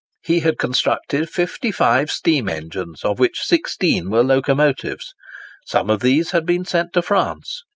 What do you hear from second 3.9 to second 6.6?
were locomotives. Some of these had